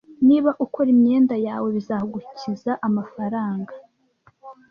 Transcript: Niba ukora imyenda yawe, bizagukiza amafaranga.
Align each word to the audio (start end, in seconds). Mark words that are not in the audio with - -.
Niba 0.27 0.51
ukora 0.65 0.87
imyenda 0.95 1.35
yawe, 1.47 1.67
bizagukiza 1.75 2.71
amafaranga. 2.87 3.73